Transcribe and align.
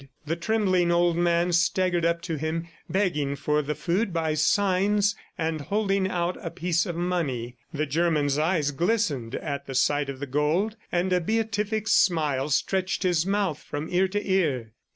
The 0.25 0.35
trembling 0.35 0.91
old 0.91 1.15
man 1.15 1.51
staggered 1.51 2.05
up 2.07 2.23
to 2.23 2.35
him, 2.35 2.67
begging 2.89 3.35
for 3.35 3.61
the 3.61 3.75
food 3.75 4.11
by 4.11 4.33
signs 4.33 5.15
and 5.37 5.61
holding 5.61 6.09
out 6.09 6.43
a 6.43 6.49
piece 6.49 6.87
of 6.87 6.95
money. 6.95 7.55
The 7.71 7.85
German's 7.85 8.39
eyes 8.39 8.71
glistened 8.71 9.35
at 9.35 9.67
the 9.67 9.75
sight 9.75 10.09
of 10.09 10.19
the 10.19 10.25
gold, 10.25 10.75
and 10.91 11.13
a 11.13 11.21
beatific 11.21 11.87
smile 11.87 12.49
stretched 12.49 13.03
his 13.03 13.27
mouth 13.27 13.61
from 13.61 13.89
ear 13.91 14.07
to 14.07 14.27
ear. 14.27 14.71